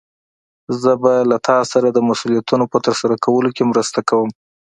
[0.81, 4.29] زه به له تا سره د مسؤليتونو په ترسره کولو کې مرسته کوم.